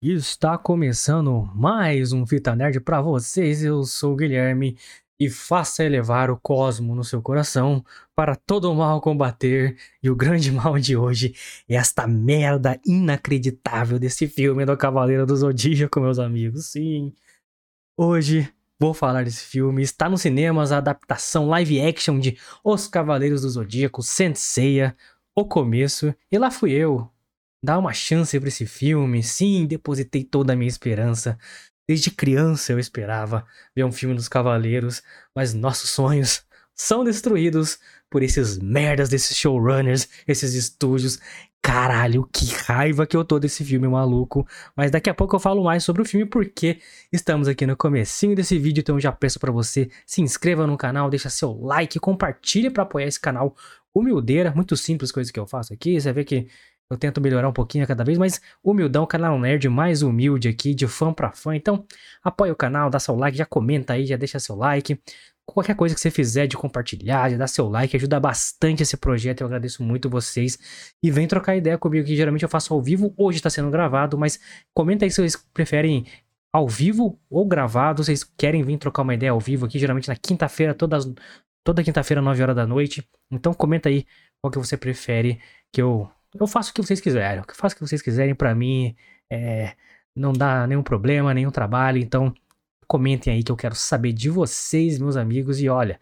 [0.00, 3.64] Está começando mais um Fita Nerd para vocês.
[3.64, 4.78] Eu sou o Guilherme
[5.18, 9.76] e faça elevar o cosmo no seu coração para todo o mal combater.
[10.00, 11.34] E o grande mal de hoje
[11.68, 16.66] é esta merda inacreditável desse filme do Cavaleiro do Zodíaco, meus amigos.
[16.66, 17.12] Sim.
[17.96, 19.82] Hoje vou falar desse filme.
[19.82, 24.96] Está nos cinemas a adaptação live action de Os Cavaleiros do Zodíaco, Senseiya,
[25.34, 26.14] O Começo.
[26.30, 27.10] E lá fui eu,
[27.62, 29.22] dar uma chance para esse filme.
[29.22, 31.38] Sim, depositei toda a minha esperança.
[31.88, 35.02] Desde criança eu esperava ver um filme dos Cavaleiros,
[35.34, 36.42] mas nossos sonhos
[36.74, 37.78] são destruídos
[38.10, 41.18] por esses merdas desses showrunners, esses estúdios.
[41.60, 44.46] Caralho, que raiva que eu tô desse filme maluco.
[44.76, 46.78] Mas daqui a pouco eu falo mais sobre o filme porque
[47.12, 50.76] estamos aqui no comecinho desse vídeo, então eu já peço para você se inscreva no
[50.76, 53.56] canal, deixa seu like, compartilhe para apoiar esse canal
[53.94, 56.00] humildeira, muito simples coisa que eu faço aqui.
[56.00, 56.48] Você vê que
[56.90, 60.74] eu tento melhorar um pouquinho a cada vez, mas humildão, canal nerd mais humilde aqui,
[60.74, 61.54] de fã pra fã.
[61.54, 61.84] Então,
[62.22, 64.98] apoia o canal, dá seu like, já comenta aí, já deixa seu like.
[65.46, 69.40] Qualquer coisa que você fizer de compartilhar, já dá seu like, ajuda bastante esse projeto.
[69.42, 70.58] Eu agradeço muito vocês.
[71.02, 74.16] E vem trocar ideia comigo, que geralmente eu faço ao vivo, hoje tá sendo gravado,
[74.18, 74.38] mas
[74.74, 76.06] comenta aí se vocês preferem
[76.52, 78.02] ao vivo ou gravado.
[78.04, 81.10] Vocês querem vir trocar uma ideia ao vivo aqui, geralmente na quinta-feira, todas,
[81.64, 83.06] toda quinta-feira, 9 horas da noite.
[83.30, 84.06] Então comenta aí
[84.42, 85.40] qual que você prefere
[85.72, 87.38] que eu eu faço o que vocês quiserem.
[87.46, 88.96] Eu faço o que vocês quiserem para mim.
[89.30, 89.76] É,
[90.14, 91.98] não dá nenhum problema, nenhum trabalho.
[91.98, 92.34] Então,
[92.86, 95.60] comentem aí que eu quero saber de vocês, meus amigos.
[95.60, 96.00] E olha,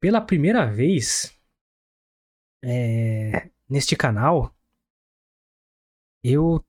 [0.00, 1.34] pela primeira vez
[2.62, 4.54] é, neste canal,
[6.22, 6.64] eu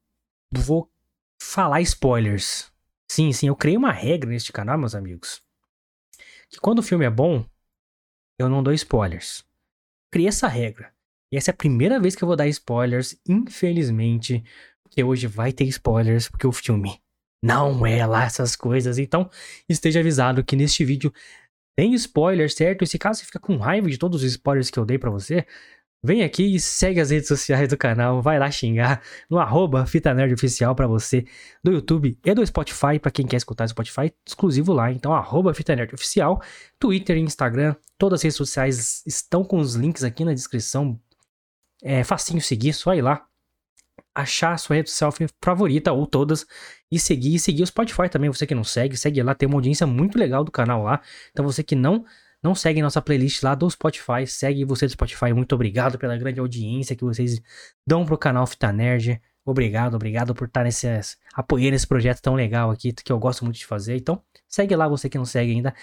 [0.52, 0.90] vou
[1.42, 2.72] falar spoilers.
[3.10, 5.44] Sim, sim, eu criei uma regra neste canal, meus amigos.
[6.50, 7.46] Que quando o filme é bom,
[8.40, 9.46] eu não dou spoilers.
[10.12, 10.95] Criei essa regra.
[11.36, 14.44] Essa é a primeira vez que eu vou dar spoilers, infelizmente,
[14.84, 17.00] porque hoje vai ter spoilers, porque o filme
[17.44, 18.98] não é lá essas coisas.
[18.98, 19.30] Então,
[19.70, 21.14] esteja avisado que neste vídeo
[21.76, 22.84] tem spoilers, certo?
[22.84, 25.12] E se caso você fica com raiva de todos os spoilers que eu dei para
[25.12, 25.46] você,
[26.06, 30.14] vem aqui e segue as redes sociais do canal, vai lá xingar no arroba Fita
[30.14, 31.26] Nerd Oficial pra você,
[31.64, 35.54] do YouTube e do Spotify, para quem quer escutar no Spotify, exclusivo lá, então arroba
[35.54, 36.42] Fita Nerd Oficial,
[36.80, 41.00] Twitter e Instagram, todas as redes sociais estão com os links aqui na descrição,
[41.84, 43.26] é facinho seguir, só ir lá,
[44.14, 45.14] achar a sua rede social
[45.44, 46.46] favorita ou todas
[46.92, 47.36] e seguir.
[47.36, 50.18] E seguir o Spotify também, você que não segue, segue lá, tem uma audiência muito
[50.18, 51.02] legal do canal lá.
[51.32, 52.06] Então você que não
[52.44, 55.34] não segue nossa playlist lá do Spotify, segue você do Spotify.
[55.34, 57.42] Muito obrigado pela grande audiência que vocês
[57.88, 59.20] dão pro canal Fita Nerd.
[59.44, 60.88] Obrigado, obrigado por estar nesse,
[61.34, 63.96] apoiando esse projeto tão legal aqui, que eu gosto muito de fazer.
[63.96, 65.74] Então, segue lá você que não segue ainda.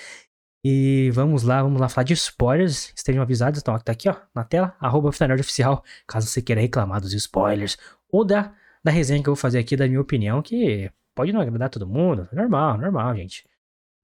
[0.64, 2.92] E vamos lá, vamos lá falar de spoilers.
[2.94, 7.12] Estejam avisados, então tá aqui ó, na tela, arroba Oficial, caso você queira reclamar dos
[7.12, 7.76] spoilers.
[8.10, 11.40] Ou da, da resenha que eu vou fazer aqui, da minha opinião, que pode não
[11.40, 12.28] agradar todo mundo.
[12.32, 13.44] Normal, normal, gente.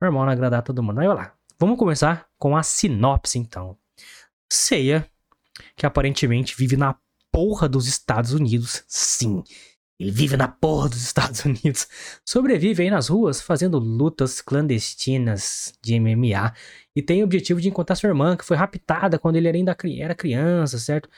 [0.01, 1.01] Normal não agradar todo mundo.
[1.01, 1.35] Aí, olha lá.
[1.59, 3.77] Vamos começar com a sinopse, então.
[4.51, 5.09] Ceia,
[5.77, 6.97] que aparentemente vive na
[7.33, 8.85] porra dos Estados Unidos.
[8.87, 9.43] Sim,
[9.99, 11.89] ele vive na porra dos Estados Unidos.
[12.25, 16.55] Sobrevive aí nas ruas fazendo lutas clandestinas de MMA.
[16.95, 20.15] E tem o objetivo de encontrar sua irmã, que foi raptada quando ele ainda era
[20.15, 21.09] criança, certo?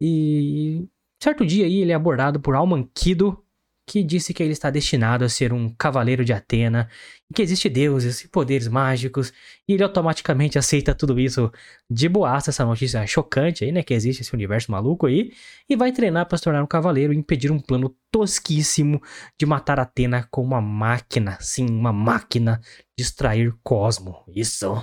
[0.00, 0.86] E
[1.22, 3.42] certo dia aí ele é abordado por Alman Kido,
[3.86, 6.88] que disse que ele está destinado a ser um cavaleiro de Atena,
[7.30, 9.32] e que existe deuses e poderes mágicos,
[9.68, 11.52] e ele automaticamente aceita tudo isso
[11.88, 15.32] de boaça, essa notícia chocante aí, né, que existe esse universo maluco aí,
[15.68, 19.00] e vai treinar para se tornar um cavaleiro e impedir um plano tosquíssimo
[19.38, 22.60] de matar Atena com uma máquina, sim, uma máquina
[22.98, 24.24] de extrair Cosmo.
[24.28, 24.74] Isso.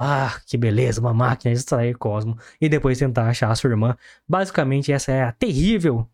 [0.00, 3.96] Ah, que beleza, uma máquina de extrair Cosmo e depois tentar achar a sua irmã.
[4.28, 6.08] Basicamente essa é a terrível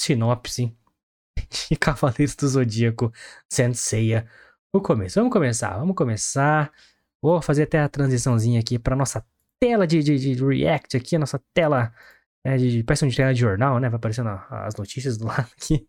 [0.00, 0.76] sinopse
[1.70, 3.12] de Cavaleiros do Zodíaco
[3.50, 4.26] Senseiya.
[4.72, 5.18] O começo.
[5.18, 6.72] Vamos começar, vamos começar.
[7.22, 9.24] Vou fazer até a transiçãozinha aqui para nossa
[9.60, 11.92] tela de, de, de, react aqui, a nossa tela
[12.44, 13.88] é, de, parece um tela de jornal, né?
[13.88, 15.88] Vai aparecendo as notícias do lado aqui.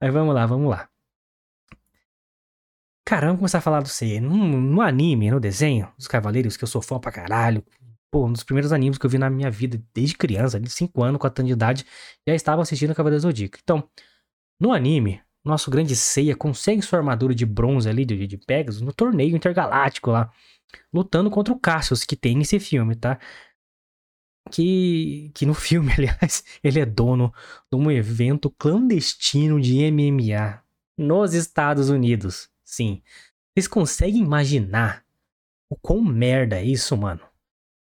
[0.00, 0.88] Mas vamos lá, vamos lá.
[3.06, 4.20] Cara, vamos começar a falar do Seiya.
[4.20, 7.64] No, no anime, no desenho dos Cavaleiros, que eu sou fã pra caralho.
[8.10, 11.02] Pô, um dos primeiros animes que eu vi na minha vida desde criança, de 5
[11.02, 11.86] anos, 4 anos de idade,
[12.26, 13.58] já estava assistindo Cavaleiros do Zodíaco.
[13.62, 13.88] Então,
[14.60, 18.92] no anime, nosso grande Seiya consegue sua armadura de bronze ali de, de Pegasus no
[18.92, 20.32] torneio intergaláctico lá,
[20.92, 23.18] lutando contra o Cassius, que tem nesse filme, tá?
[24.50, 27.32] Que, que no filme, aliás, ele é dono
[27.70, 30.62] de um evento clandestino de MMA
[30.96, 32.48] nos Estados Unidos.
[32.64, 33.02] Sim.
[33.54, 35.04] Vocês conseguem imaginar
[35.70, 37.20] o quão merda é isso, mano?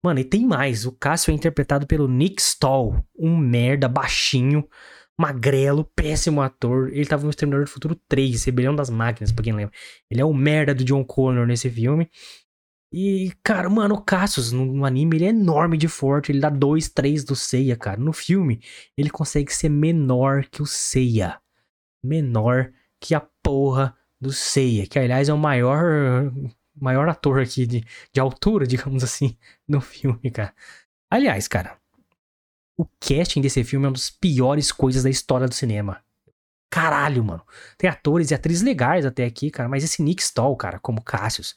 [0.03, 0.85] Mano, e tem mais.
[0.85, 4.67] O Cássio é interpretado pelo Nick Stahl, um merda baixinho,
[5.19, 6.89] magrelo, péssimo ator.
[6.89, 9.73] Ele tava no Exterminador do Futuro 3, Rebelião das Máquinas, pra quem lembra.
[10.09, 12.09] Ele é o merda do John Connor nesse filme.
[12.91, 16.31] E, cara, mano, o Cassius no, no, anime ele é enorme de forte.
[16.31, 17.99] Ele dá 2, 3 do Seiya, cara.
[17.99, 18.61] No filme,
[18.97, 21.39] ele consegue ser menor que o Seiya.
[22.03, 24.87] Menor que a porra do Seiya.
[24.87, 26.31] Que, aliás, é o maior,
[26.75, 27.83] maior ator aqui de,
[28.13, 30.53] de altura, digamos assim, no filme, cara.
[31.09, 31.77] Aliás, cara,
[32.77, 36.01] o casting desse filme é uma das piores coisas da história do cinema.
[36.69, 37.41] Caralho, mano.
[37.77, 41.55] Tem atores e atrizes legais até aqui, cara, mas esse Nick Stahl, cara, como Cassius.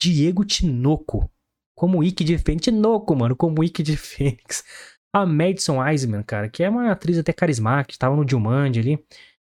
[0.00, 1.30] Diego Tinoco,
[1.76, 2.64] como Ike de Fênix.
[2.64, 4.64] Tinoco, mano, como Ike de Fênix.
[5.14, 9.06] A Madison Eisman, cara, que é uma atriz até carismática, tava no Jumanji ali.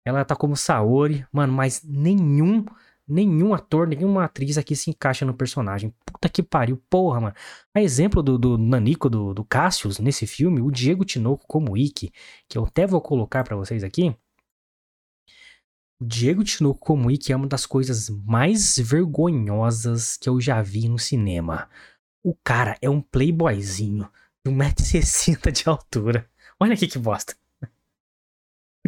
[0.05, 2.65] Ela tá como Saori, mano, mas nenhum
[3.09, 5.93] nenhum ator, nenhuma atriz aqui se encaixa no personagem.
[6.05, 7.35] Puta que pariu, porra, mano.
[7.73, 12.11] A exemplo do, do Nanico, do, do Cassius, nesse filme, o Diego Tinoco como Ikki,
[12.47, 14.15] que eu até vou colocar para vocês aqui.
[16.01, 20.87] O Diego Tinoco como Ikki é uma das coisas mais vergonhosas que eu já vi
[20.87, 21.69] no cinema.
[22.23, 24.09] O cara é um playboyzinho
[24.45, 26.29] de 1,60m de altura.
[26.59, 27.35] Olha aqui que bosta.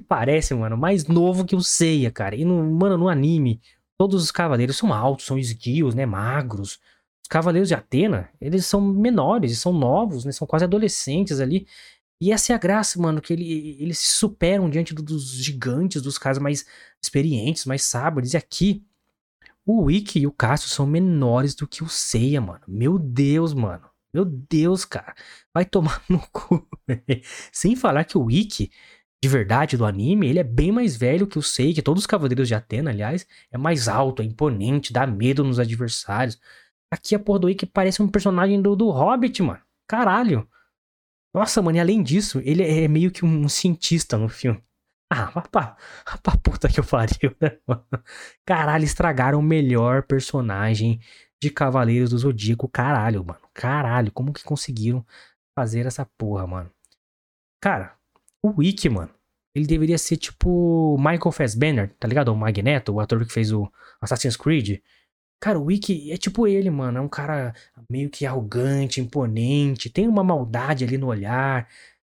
[0.08, 2.36] Parece, mano, mais novo que o Seiya, cara.
[2.36, 3.62] E, no, mano, no anime,
[4.02, 6.80] Todos os cavaleiros são altos, são esguios, né, magros.
[7.22, 11.68] Os cavaleiros de Atena, eles são menores, são novos, né, são quase adolescentes ali.
[12.20, 16.02] E essa é a graça, mano, que ele, eles se superam diante do, dos gigantes,
[16.02, 16.66] dos caras mais
[17.00, 18.34] experientes, mais sábios.
[18.34, 18.84] E aqui,
[19.64, 22.64] o Wiki e o Cássio são menores do que o Seiya, mano.
[22.68, 23.88] Meu Deus, mano.
[24.12, 25.14] Meu Deus, cara.
[25.54, 26.68] Vai tomar no cu.
[27.54, 28.72] Sem falar que o Wiki
[29.24, 32.08] de verdade do anime, ele é bem mais velho que o Sei, que todos os
[32.08, 36.40] Cavaleiros de Atena, aliás, é mais alto, é imponente, dá medo nos adversários.
[36.92, 39.62] Aqui a porra do Ikki parece um personagem do, do Hobbit, mano.
[39.88, 40.50] Caralho.
[41.34, 44.62] Nossa, mano, e além disso, ele é meio que um cientista no filme.
[45.14, 45.76] Ah, pra,
[46.24, 47.86] pra puta que eu pariu, né, mano?
[48.46, 51.02] Caralho, estragaram o melhor personagem
[51.42, 52.70] de Cavaleiros do Zodíaco.
[52.70, 53.42] Caralho, mano.
[53.54, 55.06] Caralho, como que conseguiram
[55.54, 56.72] fazer essa porra, mano?
[57.62, 57.98] Cara,
[58.44, 59.12] o Wiki, mano,
[59.56, 62.30] ele deveria ser tipo Michael Fassbender, tá ligado?
[62.30, 63.72] O Magneto, o ator que fez o
[64.02, 64.80] Assassin's Creed.
[65.42, 67.00] Cara, o Wiki é tipo ele, mano.
[67.00, 67.54] É um cara
[67.90, 71.68] meio que arrogante, imponente, tem uma maldade ali no olhar.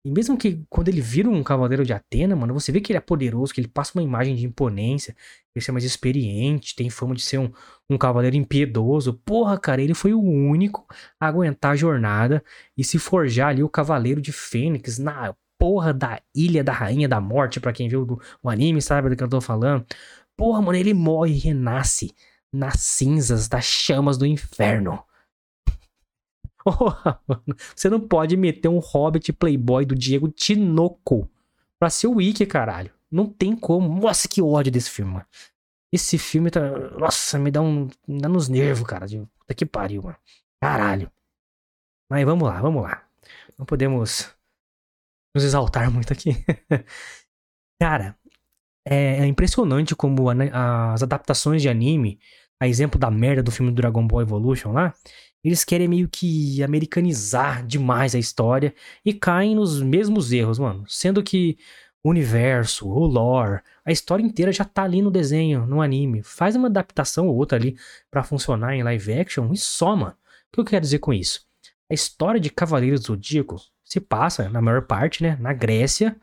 [0.06, 2.98] E mesmo que quando ele vira um cavaleiro de Atena, mano, você vê que ele
[2.98, 5.16] é poderoso, que ele passa uma imagem de imponência,
[5.54, 7.50] ele é mais experiente, tem fama de ser um,
[7.88, 9.14] um cavaleiro impiedoso.
[9.24, 10.86] Porra, cara, ele foi o único
[11.18, 12.44] a aguentar a jornada
[12.76, 15.34] e se forjar ali o cavaleiro de Fênix na
[15.64, 19.16] porra da Ilha da Rainha da Morte, para quem viu do, o anime sabe do
[19.16, 19.86] que eu tô falando.
[20.36, 22.14] Porra, mano, ele morre e renasce
[22.52, 25.02] nas cinzas das chamas do inferno.
[26.62, 31.30] Porra, mano, você não pode meter um hobbit playboy do Diego Tinoco
[31.78, 32.92] pra ser o Wiki, caralho.
[33.10, 33.88] Não tem como.
[34.02, 35.26] Nossa, que ódio desse filme, mano.
[35.90, 36.60] Esse filme tá.
[36.98, 37.88] Nossa, me dá um.
[38.06, 39.06] Me dá nos nervos, cara.
[39.06, 40.16] Puta que pariu, mano.
[40.60, 41.10] Caralho.
[42.10, 43.02] Mas vamos lá, vamos lá.
[43.58, 44.34] Não podemos
[45.34, 46.44] nos exaltar muito aqui.
[47.80, 48.16] Cara,
[48.86, 52.18] é, é, impressionante como as adaptações de anime,
[52.60, 54.94] a exemplo da merda do filme do Dragon Ball Evolution lá,
[55.42, 60.84] eles querem meio que americanizar demais a história e caem nos mesmos erros, mano.
[60.88, 61.58] Sendo que
[62.02, 66.22] o universo, o lore, a história inteira já tá ali no desenho, no anime.
[66.22, 67.76] Faz uma adaptação ou outra ali
[68.10, 70.12] para funcionar em live action e só, mano.
[70.12, 71.44] O que eu quero dizer com isso?
[71.90, 76.16] A história de Cavaleiros do Zodíaco se passa, na maior parte, né, na Grécia,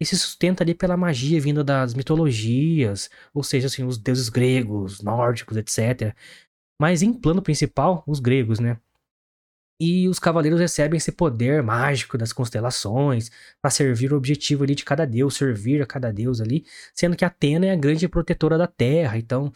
[0.00, 5.00] e se sustenta ali pela magia vinda das mitologias, ou seja, assim, os deuses gregos,
[5.02, 6.14] nórdicos, etc.
[6.80, 8.78] Mas em plano principal, os gregos, né?
[9.80, 13.30] E os cavaleiros recebem esse poder mágico das constelações
[13.60, 17.24] para servir o objetivo ali de cada deus, servir a cada deus ali, sendo que
[17.24, 19.52] Atena é a grande protetora da Terra, então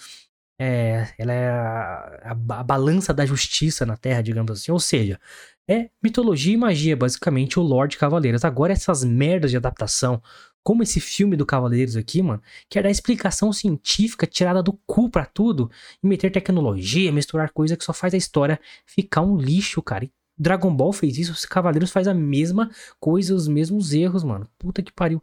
[0.58, 4.72] é, ela é a, a, a balança da justiça na Terra, digamos assim.
[4.72, 5.20] Ou seja,
[5.68, 8.44] é mitologia e magia, basicamente, o Lorde Cavaleiros.
[8.44, 10.20] Agora, essas merdas de adaptação,
[10.62, 15.24] como esse filme do Cavaleiros aqui, mano, quer dar explicação científica tirada do cu pra
[15.24, 15.70] tudo
[16.02, 20.04] e meter tecnologia, misturar coisa que só faz a história ficar um lixo, cara.
[20.04, 24.48] E Dragon Ball fez isso, os Cavaleiros faz a mesma coisa, os mesmos erros, mano.
[24.58, 25.22] Puta que pariu.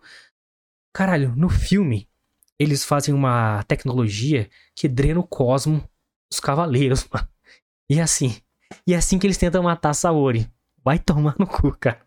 [0.93, 2.07] Caralho, no filme,
[2.59, 5.83] eles fazem uma tecnologia que drena o cosmo
[6.29, 7.27] dos Cavaleiros, mano.
[7.89, 8.35] E assim,
[8.88, 10.50] e é assim que eles tentam matar Saori.
[10.83, 12.03] Vai tomar no cu, cara.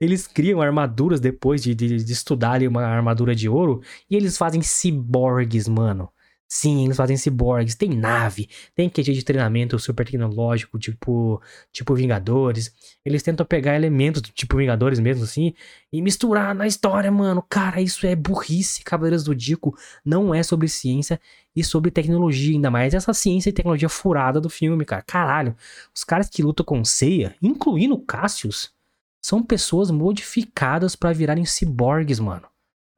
[0.00, 3.82] Eles criam armaduras depois de, de, de estudar ali uma armadura de ouro.
[4.10, 6.12] E eles fazem ciborgues, mano.
[6.48, 12.72] Sim, eles fazem ciborgues, tem nave, tem QG de treinamento super tecnológico, tipo, tipo Vingadores.
[13.04, 15.54] Eles tentam pegar elementos tipo Vingadores mesmo, assim,
[15.92, 17.42] e misturar na história, mano.
[17.42, 19.76] Cara, isso é burrice, Cavaleiros do Dico.
[20.04, 21.20] Não é sobre ciência
[21.54, 25.02] e sobre tecnologia, ainda mais essa ciência e tecnologia furada do filme, cara.
[25.02, 25.56] Caralho,
[25.92, 28.72] os caras que lutam com ceia, incluindo Cassius,
[29.20, 32.46] são pessoas modificadas para virarem ciborgues, mano.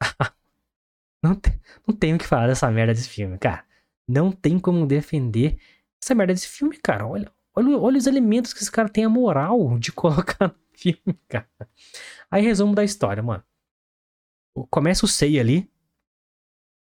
[1.22, 3.64] Não, tem, não tenho o que falar dessa merda desse filme, cara.
[4.08, 5.58] Não tem como defender
[6.02, 7.06] essa merda desse filme, cara.
[7.06, 11.18] Olha, olha, olha os elementos que esse cara tem a moral de colocar no filme,
[11.28, 11.48] cara.
[12.30, 13.42] Aí, resumo da história, mano.
[14.70, 15.70] Começa o Sei ali,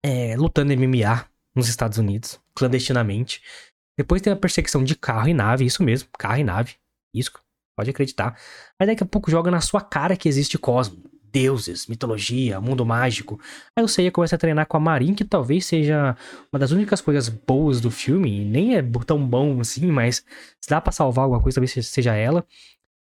[0.05, 3.43] é, lutando MMA nos Estados Unidos, clandestinamente.
[3.97, 6.77] Depois tem a perseguição de carro e nave, isso mesmo, carro e nave.
[7.15, 7.31] Isso,
[7.77, 8.39] pode acreditar.
[8.79, 13.41] Aí daqui a pouco joga na sua cara que existe Cosmo deuses, mitologia, mundo mágico.
[13.77, 16.17] Aí o Seiya começa a treinar com a Marin, que talvez seja
[16.53, 20.25] uma das únicas coisas boas do filme, nem é tão bom assim, mas
[20.61, 22.47] se dá para salvar alguma coisa, talvez seja ela.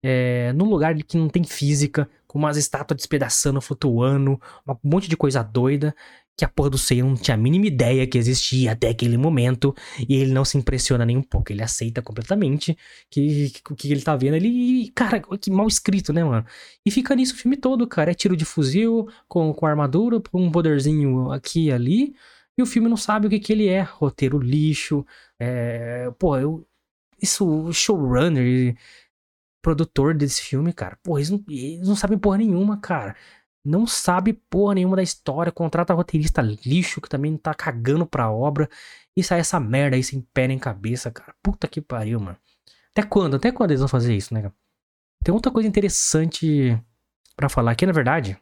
[0.03, 5.17] É, num lugar que não tem física, com umas estátuas despedaçando, flutuando, um monte de
[5.17, 5.95] coisa doida
[6.37, 9.75] que a porra do Seiya não tinha a mínima ideia que existia até aquele momento,
[10.07, 12.77] e ele não se impressiona nem um pouco, ele aceita completamente
[13.09, 16.45] que o que, que, ele tá vendo ali, cara, que mal escrito, né, mano?
[16.85, 20.51] E fica nisso o filme todo, cara, é tiro de fuzil, com, com armadura, um
[20.51, 22.15] poderzinho aqui e ali,
[22.55, 25.03] e o filme não sabe o que que ele é, roteiro lixo,
[25.39, 26.67] é, pô, eu,
[27.21, 28.75] isso, showrunner,
[29.61, 33.15] produtor desse filme, cara, pô, eles não, eles não sabem porra nenhuma, cara
[33.67, 38.69] não sabe porra nenhuma da história, contrata roteirista lixo que também tá cagando pra obra
[39.15, 41.35] e sai essa merda aí sem pé nem cabeça, cara.
[41.43, 42.37] Puta que pariu, mano.
[42.91, 43.35] Até quando?
[43.35, 44.55] Até quando eles vão fazer isso, né, cara?
[45.23, 46.81] Tem outra coisa interessante
[47.35, 48.39] para falar aqui, na verdade.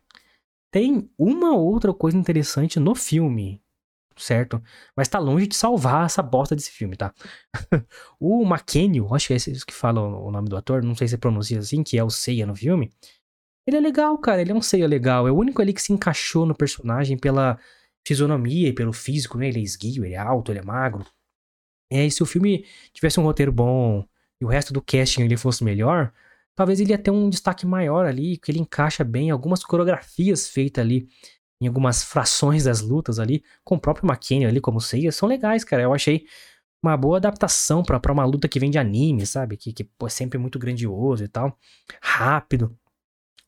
[0.71, 3.63] Tem uma outra coisa interessante no filme,
[4.15, 4.61] certo?
[4.95, 7.13] Mas tá longe de salvar essa bosta desse filme, tá?
[8.19, 11.17] o McKenny, acho que é esse que fala o nome do ator, não sei se
[11.17, 12.91] pronuncia assim, que é o Seiya no filme.
[13.67, 14.41] Ele é legal, cara.
[14.41, 15.27] Ele é um Seiya legal.
[15.27, 17.57] É o único ali que se encaixou no personagem pela
[18.05, 19.47] fisionomia e pelo físico, né?
[19.47, 21.05] Ele é esguio, ele é alto, ele é magro.
[21.91, 24.05] É, e se o filme tivesse um roteiro bom
[24.39, 26.11] e o resto do casting ele fosse melhor,
[26.55, 30.83] talvez ele ia ter um destaque maior ali, que ele encaixa bem algumas coreografias feitas
[30.83, 31.07] ali
[31.61, 35.63] em algumas frações das lutas ali, com o próprio McKinney ali como Seiya, são legais,
[35.63, 35.83] cara.
[35.83, 36.25] Eu achei
[36.83, 39.57] uma boa adaptação para uma luta que vem de anime, sabe?
[39.57, 41.57] Que, que pô, é sempre muito grandioso e tal.
[42.01, 42.77] Rápido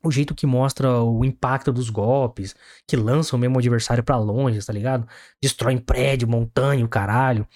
[0.03, 2.55] o jeito que mostra o impacto dos golpes,
[2.87, 5.07] que lançam mesmo o adversário para longe, tá ligado?
[5.41, 7.47] Destroem prédio, montanha, o caralho.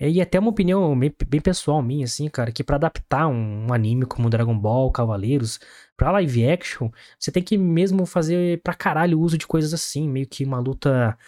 [0.00, 4.30] E até uma opinião bem, pessoal minha, assim, cara, que para adaptar um, anime como
[4.30, 5.58] Dragon Ball, Cavaleiros,
[5.96, 10.26] pra live action, você tem que mesmo fazer pra caralho uso de coisas assim, meio
[10.26, 11.18] que uma luta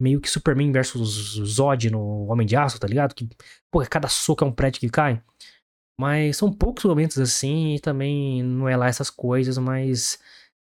[0.00, 3.14] meio que Superman versus Zod no Homem de Aço, tá ligado?
[3.14, 3.28] Que,
[3.70, 5.22] pô, cada soco é um prédio que cai.
[6.00, 10.18] Mas são poucos momentos assim, e também não é lá essas coisas, mas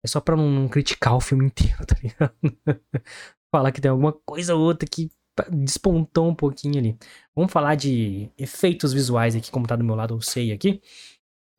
[0.04, 2.34] é só pra não, criticar o filme inteiro, tá ligado?
[3.54, 5.08] falar que tem alguma coisa ou outra que
[5.48, 6.98] despontou um pouquinho ali.
[7.32, 10.82] Vamos falar de efeitos visuais aqui, como tá do meu lado, eu sei aqui.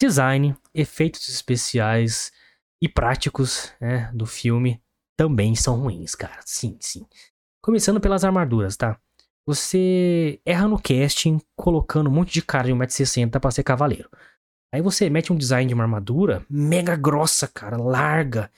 [0.02, 2.34] Design, efeitos especiais
[2.84, 4.82] e práticos né, do filme
[5.18, 6.42] também são ruins, cara.
[6.46, 7.06] Sim, sim.
[7.64, 9.00] Começando pelas armaduras, tá?
[9.46, 14.10] Você erra no casting colocando um monte de cara de 1,60m pra ser cavaleiro.
[14.74, 18.50] Aí você mete um design de uma armadura mega grossa, cara, larga,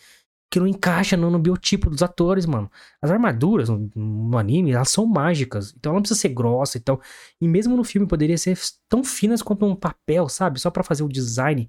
[0.51, 2.69] que não encaixa no, no biotipo dos atores, mano.
[3.01, 6.79] As armaduras no, no, anime, elas são mágicas, então ela não precisa ser grossa e
[6.79, 7.05] então, tal.
[7.41, 8.55] E mesmo no filme poderia ser
[8.87, 10.59] tão finas quanto um papel, sabe?
[10.59, 11.67] Só para fazer o design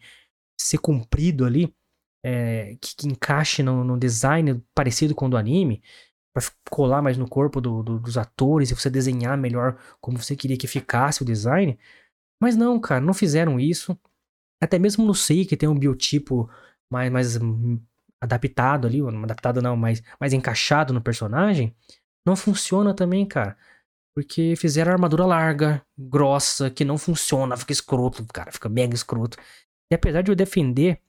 [0.61, 1.75] ser comprido ali,
[2.23, 5.83] é, que, que, encaixe no, no, design parecido com o do anime
[6.35, 10.35] para colar mais no corpo do, do, dos atores e você desenhar melhor como você
[10.35, 11.79] queria que ficasse o design.
[12.43, 13.97] Mas não, cara, não fizeram isso.
[14.61, 16.51] Até mesmo no Sei, que tem um biotipo
[16.91, 17.39] mais, mais
[18.21, 21.75] adaptado ali, adaptado não, mais, mais encaixado no personagem,
[22.27, 23.57] não funciona também, cara.
[24.17, 29.39] Porque fizeram armadura larga, grossa, que não funciona, fica escroto, cara, fica mega escroto.
[29.91, 31.01] E apesar de eu defender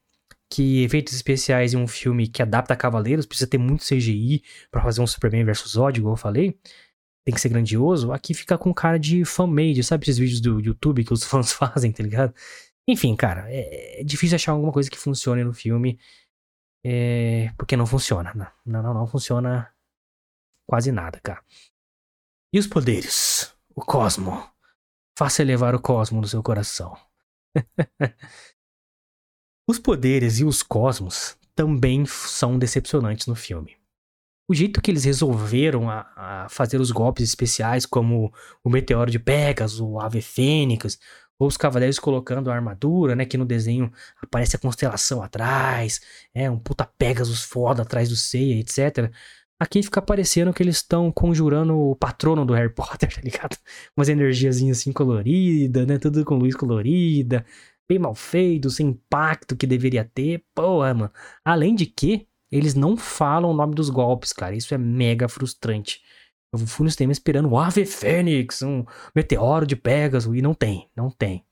[0.56, 5.02] que efeitos especiais em um filme que adapta Cavaleiros precisa ter muito CGI para fazer
[5.02, 6.58] um Superman versus Zod, igual eu falei.
[7.26, 8.14] Tem que ser grandioso.
[8.14, 11.92] Aqui fica com cara de fan-made, sabe esses vídeos do YouTube que os fãs fazem,
[11.92, 12.34] tá ligado?
[12.88, 16.00] Enfim, cara, é, é difícil achar alguma coisa que funcione no filme.
[16.86, 18.34] É, porque não funciona.
[18.66, 19.70] Não, não, não funciona
[20.66, 21.44] quase nada, cara.
[22.54, 23.54] E os poderes?
[23.76, 24.50] O cosmo.
[25.18, 26.96] Faça elevar o cosmo no seu coração.
[29.68, 33.76] Os poderes e os cosmos também são decepcionantes no filme.
[34.48, 38.32] o jeito que eles resolveram a, a fazer os golpes especiais, como
[38.64, 41.00] o Meteoro de Pegasus, o Ave Fênix,
[41.40, 43.26] ou os cavaleiros colocando a armadura, né?
[43.26, 43.92] Que no desenho
[44.22, 46.00] aparece a constelação atrás,
[46.34, 49.12] é um puta Pegasus foda atrás do Seiya, etc.
[49.60, 53.58] Aqui fica parecendo que eles estão conjurando o patrono do Harry Potter, tá ligado?
[53.98, 55.98] Umas energiazinhas assim coloridas, né?
[55.98, 57.46] Tudo com luz colorida,
[57.88, 60.44] bem mal feito, sem impacto que deveria ter.
[60.54, 61.12] Porra, mano.
[61.44, 64.56] Além de que, eles não falam o nome dos golpes, cara.
[64.56, 66.02] Isso é mega frustrante.
[66.54, 70.90] Eu fui no cinema esperando um Ave Fênix, um meteoro de Pegasus, e não tem,
[70.96, 71.46] não tem.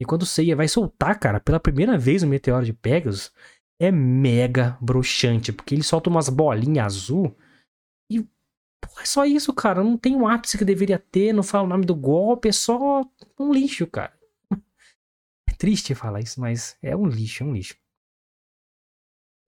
[0.00, 3.32] E quando o Seiya vai soltar, cara, pela primeira vez o meteoro de Pegasus,
[3.80, 7.36] é mega broxante, porque ele solta umas bolinhas azul
[8.10, 9.82] e pô, é só isso, cara.
[9.82, 13.02] Não tem um ápice que deveria ter, não fala o nome do golpe, é só
[13.38, 14.15] um lixo, cara.
[15.56, 17.74] Triste falar isso, mas é um lixo, é um lixo.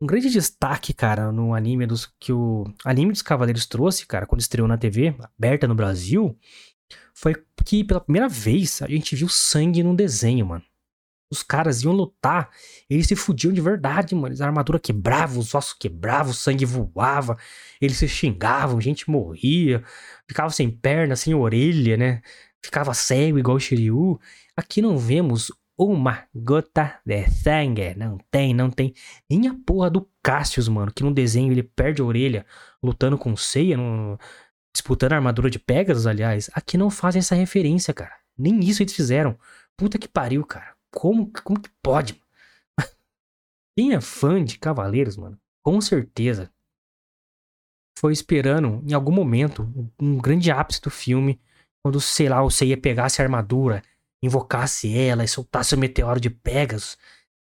[0.00, 4.40] Um grande destaque, cara, no anime dos que o anime dos Cavaleiros trouxe, cara, quando
[4.40, 6.38] estreou na TV aberta no Brasil,
[7.12, 7.34] foi
[7.64, 10.64] que pela primeira vez a gente viu sangue no desenho, mano.
[11.30, 12.48] Os caras iam lutar,
[12.88, 14.34] eles se fudiam de verdade, mano.
[14.40, 17.36] A armadura quebrava, os ossos quebravam, o sangue voava,
[17.80, 19.84] eles se xingavam, gente morria,
[20.26, 22.22] ficava sem perna, sem orelha, né?
[22.64, 24.18] Ficava cego igual o Shiryu.
[24.56, 27.94] Aqui não vemos uma gota de sangue.
[27.94, 28.92] Não tem, não tem.
[29.30, 32.44] Nem a porra do Cassius, mano, que no desenho ele perde a orelha
[32.82, 34.18] lutando com Seiya, no...
[34.74, 36.50] disputando a armadura de Pegasus, aliás.
[36.52, 38.16] Aqui não fazem essa referência, cara.
[38.36, 39.38] Nem isso eles fizeram.
[39.76, 40.74] Puta que pariu, cara.
[40.90, 42.20] Como, como que pode?
[43.76, 46.50] Quem é fã de Cavaleiros, mano, com certeza
[47.98, 49.68] foi esperando em algum momento
[50.00, 51.40] um grande ápice do filme,
[51.82, 53.82] quando, sei lá, o Seiya pegasse a armadura
[54.22, 56.96] invocasse ela e soltasse o meteoro de Pegasus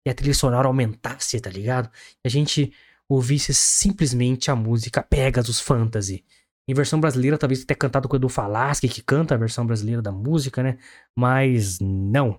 [0.06, 1.90] e a trilha sonora aumentasse, tá ligado?
[2.24, 2.72] E a gente
[3.08, 6.24] ouvisse simplesmente a música Pegasus Fantasy.
[6.68, 10.02] Em versão brasileira, talvez até cantado com o Edu Falaschi, que canta a versão brasileira
[10.02, 10.78] da música, né?
[11.16, 12.38] Mas não.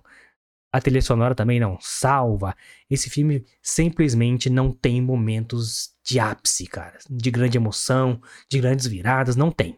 [0.72, 2.54] A trilha sonora também não salva.
[2.88, 6.96] Esse filme simplesmente não tem momentos de ápice, cara.
[7.10, 9.76] De grande emoção, de grandes viradas, não tem.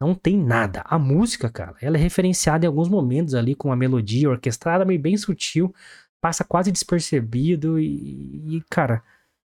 [0.00, 0.82] Não tem nada.
[0.84, 5.00] A música, cara, ela é referenciada em alguns momentos ali com uma melodia orquestrada meio
[5.00, 5.74] bem sutil,
[6.20, 9.02] passa quase despercebido e, e cara,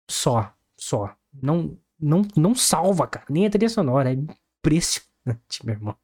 [0.10, 1.14] só, só.
[1.34, 3.26] Não, não, não salva, cara.
[3.30, 4.12] Nem a trilha sonora.
[4.12, 5.98] É impressionante, meu irmão.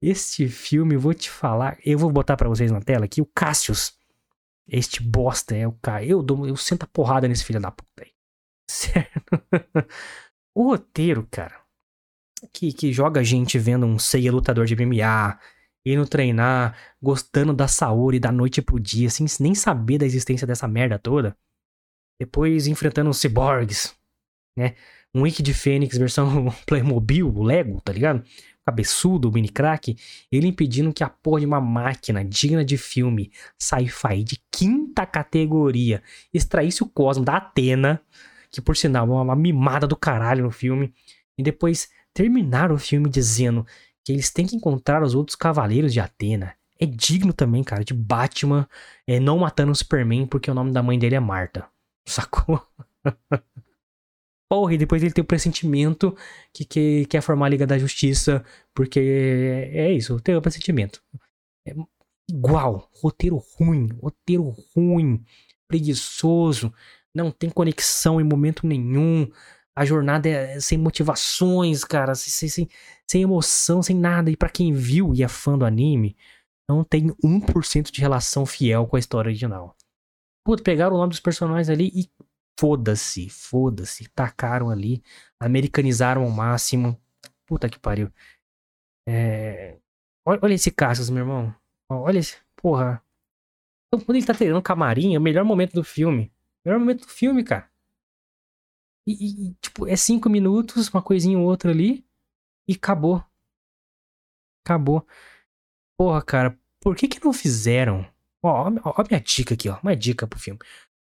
[0.00, 3.98] Este filme, vou te falar, eu vou botar para vocês na tela aqui o Cassius.
[4.66, 6.04] Este bosta é o cara.
[6.04, 8.12] Eu, dou, eu sento a porrada nesse filho da puta aí.
[8.70, 9.20] Certo?
[10.54, 11.67] o roteiro, cara
[12.52, 15.38] que, que joga gente vendo um Seiya lutador de MMA,
[15.84, 20.68] indo treinar, gostando da Saori da noite pro dia, sem nem saber da existência dessa
[20.68, 21.36] merda toda.
[22.20, 23.94] Depois enfrentando os cyborgs,
[24.56, 24.74] né?
[25.14, 28.22] Um Wiki de Fênix versão Playmobil, Lego, tá ligado?
[28.66, 29.96] Cabeçudo, mini crack,
[30.30, 36.02] ele impedindo que a porra de uma máquina digna de filme, sci-fi de quinta categoria,
[36.34, 38.02] extraísse o cosmo da Atena,
[38.50, 40.92] que por sinal é uma mimada do caralho no filme,
[41.38, 43.64] e depois terminar o filme dizendo
[44.04, 46.52] que eles têm que encontrar os outros cavaleiros de Atena.
[46.76, 48.68] É digno também, cara, de Batman
[49.06, 51.68] é, não matando o Superman porque o nome da mãe dele é Marta.
[52.08, 52.60] Sacou?
[54.50, 56.16] Porra, e depois ele tem o pressentimento
[56.52, 61.00] que, que quer formar a Liga da Justiça, porque é isso, tem o pressentimento.
[61.64, 61.72] É
[62.28, 65.24] igual, roteiro ruim, roteiro ruim,
[65.68, 66.74] preguiçoso,
[67.14, 69.30] não tem conexão em momento nenhum
[69.78, 72.68] a jornada é sem motivações, cara, sem, sem,
[73.06, 74.28] sem emoção, sem nada.
[74.28, 76.16] E para quem viu e é fã do anime,
[76.68, 79.76] não tem 1% de relação fiel com a história original.
[80.44, 82.10] Puta, pegaram o nome dos personagens ali e
[82.58, 84.08] foda-se, foda-se.
[84.08, 85.00] Tacaram ali,
[85.38, 87.00] americanizaram ao máximo.
[87.46, 88.10] Puta que pariu.
[89.08, 89.78] É...
[90.26, 91.54] Olha, olha esse Cassius, meu irmão.
[91.88, 92.36] Olha esse.
[92.56, 93.00] Porra.
[93.86, 96.32] Então, quando ele tá treinando camarim, é o melhor momento do filme.
[96.64, 97.70] Melhor momento do filme, cara.
[99.08, 102.04] E, e, tipo, é cinco minutos, uma coisinha ou outra ali,
[102.68, 103.24] e acabou.
[104.62, 105.06] Acabou.
[105.96, 108.06] Porra, cara, por que que não fizeram?
[108.42, 109.78] Ó, ó, ó minha dica aqui, ó.
[109.82, 110.60] Uma dica pro filme.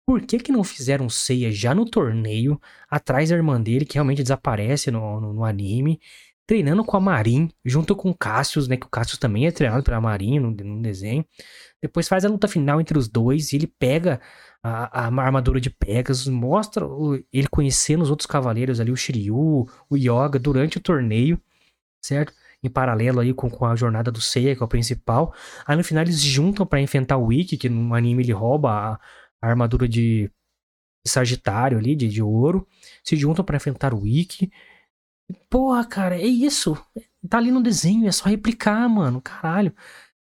[0.08, 4.23] Por que que não fizeram ceia já no torneio, atrás da irmã dele, que realmente
[4.23, 5.99] desaparece no, no, no anime,
[6.47, 8.77] treinando com a Marin, junto com o Cassius, né?
[8.77, 11.25] Que o Cassius também é treinado pela Marin no, no desenho.
[11.82, 14.21] Depois faz a luta final entre os dois e ele pega
[14.63, 19.67] a, a armadura de Pegasus, mostra o, ele conhecendo os outros cavaleiros ali, o Shiryu,
[19.89, 21.41] o Yoga, durante o torneio,
[22.04, 22.34] certo?
[22.63, 25.34] Em paralelo aí com, com a jornada do Seiya, que é o principal.
[25.65, 28.93] Aí no final eles juntam para enfrentar o Ikki, que no anime ele rouba a,
[29.41, 30.32] a armadura de,
[31.06, 32.67] Sagitário ali, de, de ouro,
[33.04, 34.52] se juntam para enfrentar o Ikki.
[35.50, 36.78] Porra, cara, é isso.
[37.28, 39.21] Tá ali no desenho, é só replicar, mano.
[39.21, 39.74] Caralho.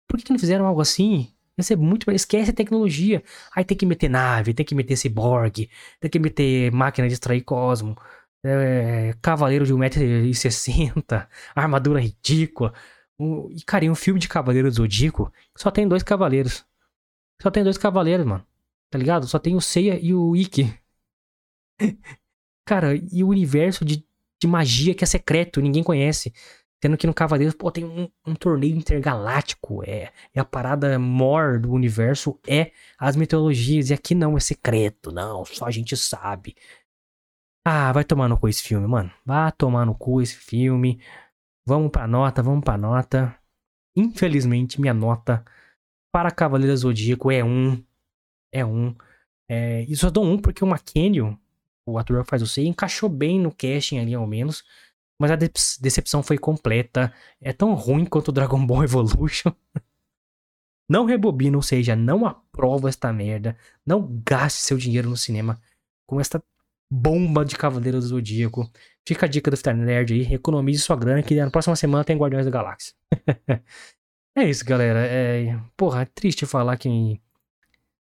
[0.08, 1.33] Por que, que não fizeram algo assim?
[1.58, 2.10] Ia muito.
[2.12, 3.24] Esquece a tecnologia.
[3.56, 7.42] Aí tem que meter nave, tem que meter cyborg, tem que meter máquina de extrair
[7.42, 7.96] cosmo,
[8.44, 12.74] é, cavaleiro de 1,60m, armadura ridícula.
[13.52, 16.66] e, cara, em um filme de Cavaleiro do Zodíaco, só tem dois cavaleiros.
[17.42, 18.46] Só tem dois cavaleiros, mano.
[18.90, 19.28] Tá ligado?
[19.28, 20.74] Só tem o Seiya e o Ikki.
[22.66, 24.06] cara, e o universo de,
[24.42, 26.34] de magia que é secreto, ninguém conhece.
[26.84, 29.82] Sendo que no Cavaleiros, pô, tem um, um, torneio intergaláctico.
[29.86, 33.90] É, é a parada mor do universo, é as mitologias.
[33.90, 35.10] E aqui não, é secreto.
[35.10, 36.58] Não, só a gente sabe.
[37.66, 39.10] Ah, vai tomar no cu esse filme, mano.
[39.26, 41.02] Vai tomar no cu esse filme.
[41.66, 43.34] Vamos pra nota, vamos pra nota.
[43.96, 45.42] Infelizmente, minha nota
[46.14, 47.82] para Cavaleiros Zodíaco é um.
[48.54, 48.94] É um.
[49.50, 51.22] É, e só dou um porque o McKenny,
[51.88, 54.66] o ator que faz o C, encaixou bem no casting ali, ao menos.
[55.20, 57.14] Mas a decepção foi completa.
[57.40, 59.52] É tão ruim quanto o Dragon Ball Evolution.
[60.90, 63.58] não rebobina, ou seja, não aprova esta merda.
[63.86, 65.62] Não gaste seu dinheiro no cinema
[66.06, 66.44] com esta
[66.92, 68.70] bomba de Cavaleiro do Zodíaco.
[69.08, 70.34] Fica a dica do Star Nerd aí.
[70.34, 72.94] Economize sua grana que na próxima semana tem Guardiões da Galáxia.
[74.38, 75.00] é isso, galera.
[75.00, 75.60] É...
[75.76, 77.20] Porra, é triste falar que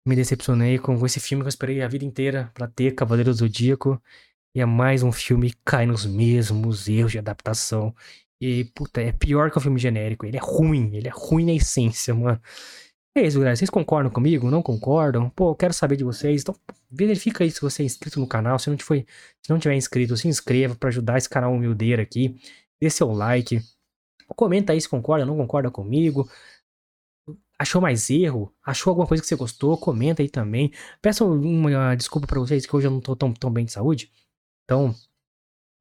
[0.05, 3.37] me decepcionei com esse filme que eu esperei a vida inteira para ter Cavaleiro do
[3.37, 4.01] Zodíaco.
[4.55, 7.93] E é mais um filme que cai nos mesmos erros de adaptação.
[8.39, 10.25] E, puta, é pior que um filme genérico.
[10.25, 12.41] Ele é ruim, ele é ruim na essência, mano.
[13.17, 13.55] É isso, galera.
[13.57, 14.49] Vocês concordam comigo?
[14.49, 15.29] Não concordam?
[15.29, 16.41] Pô, eu quero saber de vocês.
[16.41, 16.55] Então,
[16.89, 18.57] verifica aí se você é inscrito no canal.
[18.57, 19.05] Se não, foi,
[19.41, 22.39] se não tiver inscrito, se inscreva para ajudar esse canal humildeiro aqui.
[22.81, 23.61] Dê seu like.
[24.37, 26.29] Comenta aí se concorda, não concorda comigo.
[27.59, 28.53] Achou mais erro?
[28.65, 29.77] Achou alguma coisa que você gostou?
[29.77, 30.71] Comenta aí também.
[31.01, 34.11] Peço uma desculpa para vocês que hoje eu não tô tão, tão bem de saúde.
[34.65, 34.93] Então,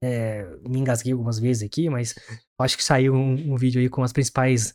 [0.03, 2.14] é, me engasguei algumas vezes aqui, mas
[2.59, 4.75] acho que saiu um, um vídeo aí com as principais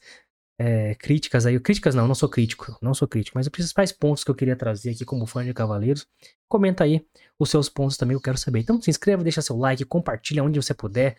[0.60, 1.60] é, críticas aí.
[1.60, 4.56] Críticas não, não sou crítico, não sou crítico, mas os principais pontos que eu queria
[4.56, 6.06] trazer aqui como fã de Cavaleiros.
[6.48, 7.06] Comenta aí
[7.40, 8.60] os seus pontos também, eu quero saber.
[8.60, 11.16] Então se inscreva, deixa seu like, compartilha onde você puder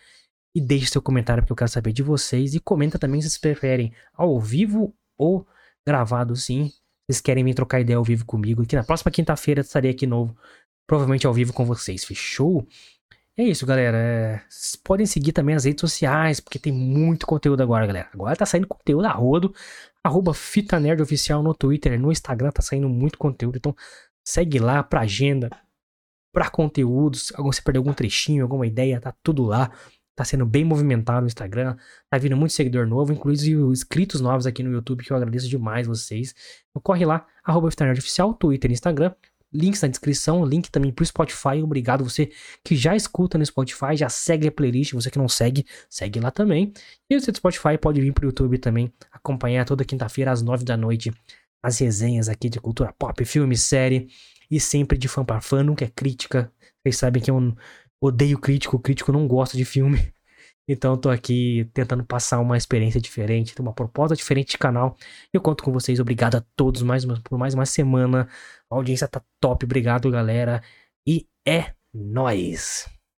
[0.54, 2.54] e deixe seu comentário porque eu quero saber de vocês.
[2.54, 5.46] E comenta também se vocês preferem ao vivo ou
[5.86, 6.70] gravado sim.
[7.08, 10.36] Vocês querem vir trocar ideia ao vivo comigo, que na próxima quinta-feira estarei aqui novo
[10.90, 12.66] provavelmente ao vivo com vocês, fechou?
[13.36, 13.96] É isso, galera.
[13.96, 14.42] É...
[14.82, 18.08] Podem seguir também as redes sociais, porque tem muito conteúdo agora, galera.
[18.12, 19.54] Agora tá saindo conteúdo a rodo.
[20.02, 23.56] Arroba Fita Nerd Oficial no Twitter, no Instagram tá saindo muito conteúdo.
[23.56, 23.72] Então
[24.24, 25.48] segue lá pra agenda,
[26.32, 27.32] pra conteúdos.
[27.52, 29.70] Se perdeu algum trechinho, alguma ideia, tá tudo lá.
[30.16, 31.76] Tá sendo bem movimentado no Instagram.
[32.10, 35.86] Tá vindo muito seguidor novo, inclusive inscritos novos aqui no YouTube, que eu agradeço demais
[35.86, 36.34] vocês.
[36.68, 39.14] Então corre lá, arroba Oficial, Twitter e Instagram
[39.52, 41.62] links na descrição, link também pro Spotify.
[41.62, 42.30] Obrigado você
[42.64, 46.30] que já escuta no Spotify, já segue a playlist, você que não segue, segue lá
[46.30, 46.72] também.
[47.08, 50.76] E você do Spotify pode vir pro YouTube também, acompanhar toda quinta-feira às nove da
[50.76, 51.12] noite
[51.62, 54.08] as resenhas aqui de cultura pop, filme, série
[54.50, 56.52] e sempre de fã para fã, nunca é crítica.
[56.82, 57.54] Vocês sabem que eu
[58.00, 60.12] odeio crítico, crítico não gosta de filme.
[60.68, 64.96] Então tô aqui tentando passar uma experiência diferente, uma proposta diferente de canal.
[65.32, 65.98] Eu conto com vocês.
[65.98, 68.28] Obrigado a todos mais uma, por mais uma semana.
[68.70, 69.64] A audiência tá top.
[69.64, 70.62] Obrigado, galera.
[71.06, 72.88] E é nóis!